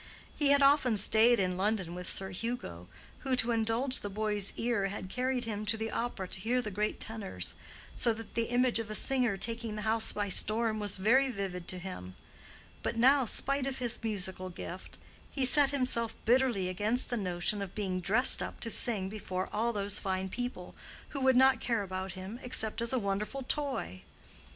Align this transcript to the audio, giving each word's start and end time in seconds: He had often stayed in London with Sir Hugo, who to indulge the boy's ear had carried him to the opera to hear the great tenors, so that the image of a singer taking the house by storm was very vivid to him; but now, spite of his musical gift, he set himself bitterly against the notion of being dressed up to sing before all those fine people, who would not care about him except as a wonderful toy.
He 0.35 0.47
had 0.49 0.63
often 0.63 0.97
stayed 0.97 1.39
in 1.39 1.57
London 1.57 1.93
with 1.93 2.09
Sir 2.09 2.31
Hugo, 2.31 2.87
who 3.19 3.35
to 3.35 3.51
indulge 3.51 3.99
the 3.99 4.09
boy's 4.09 4.51
ear 4.55 4.87
had 4.87 5.09
carried 5.11 5.43
him 5.43 5.63
to 5.67 5.77
the 5.77 5.91
opera 5.91 6.27
to 6.29 6.39
hear 6.39 6.59
the 6.59 6.71
great 6.71 6.99
tenors, 6.99 7.53
so 7.93 8.11
that 8.15 8.33
the 8.33 8.45
image 8.45 8.79
of 8.79 8.89
a 8.89 8.95
singer 8.95 9.37
taking 9.37 9.75
the 9.75 9.83
house 9.83 10.11
by 10.11 10.27
storm 10.27 10.79
was 10.79 10.97
very 10.97 11.29
vivid 11.29 11.67
to 11.67 11.77
him; 11.77 12.15
but 12.81 12.97
now, 12.97 13.25
spite 13.25 13.67
of 13.67 13.77
his 13.77 14.01
musical 14.03 14.49
gift, 14.49 14.97
he 15.29 15.45
set 15.45 15.69
himself 15.69 16.15
bitterly 16.25 16.67
against 16.67 17.11
the 17.11 17.15
notion 17.17 17.61
of 17.61 17.75
being 17.75 17.99
dressed 17.99 18.41
up 18.41 18.59
to 18.61 18.71
sing 18.71 19.07
before 19.07 19.47
all 19.53 19.71
those 19.71 19.99
fine 19.99 20.29
people, 20.29 20.73
who 21.09 21.21
would 21.21 21.35
not 21.35 21.59
care 21.61 21.83
about 21.83 22.13
him 22.13 22.39
except 22.41 22.81
as 22.81 22.91
a 22.91 22.97
wonderful 22.97 23.43
toy. 23.43 24.01